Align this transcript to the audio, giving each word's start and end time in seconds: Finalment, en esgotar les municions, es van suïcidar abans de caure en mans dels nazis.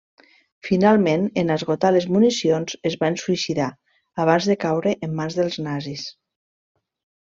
Finalment, 0.69 1.27
en 1.41 1.55
esgotar 1.57 1.91
les 1.93 2.07
municions, 2.15 2.79
es 2.93 2.97
van 3.05 3.21
suïcidar 3.27 3.71
abans 4.27 4.51
de 4.53 4.59
caure 4.67 4.99
en 5.09 5.19
mans 5.23 5.43
dels 5.45 5.65
nazis. 5.71 6.13